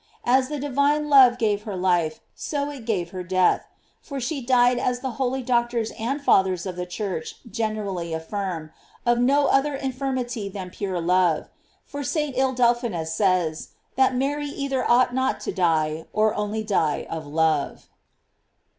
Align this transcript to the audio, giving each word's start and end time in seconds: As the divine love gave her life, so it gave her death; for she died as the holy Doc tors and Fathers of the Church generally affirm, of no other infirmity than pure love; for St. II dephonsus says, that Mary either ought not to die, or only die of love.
As 0.25 0.49
the 0.49 0.57
divine 0.59 1.09
love 1.09 1.37
gave 1.37 1.61
her 1.61 1.75
life, 1.75 2.21
so 2.33 2.71
it 2.71 2.85
gave 2.87 3.11
her 3.11 3.21
death; 3.21 3.67
for 4.01 4.19
she 4.19 4.41
died 4.41 4.79
as 4.79 5.01
the 5.01 5.11
holy 5.21 5.43
Doc 5.43 5.69
tors 5.69 5.91
and 5.91 6.19
Fathers 6.19 6.65
of 6.65 6.75
the 6.75 6.87
Church 6.87 7.35
generally 7.47 8.11
affirm, 8.11 8.71
of 9.05 9.19
no 9.19 9.45
other 9.45 9.75
infirmity 9.75 10.49
than 10.49 10.71
pure 10.71 10.99
love; 10.99 11.49
for 11.85 12.03
St. 12.03 12.35
II 12.35 12.55
dephonsus 12.55 13.13
says, 13.13 13.73
that 13.95 14.15
Mary 14.15 14.47
either 14.47 14.83
ought 14.89 15.13
not 15.13 15.39
to 15.41 15.51
die, 15.51 16.05
or 16.13 16.33
only 16.33 16.63
die 16.63 17.05
of 17.07 17.27
love. 17.27 17.87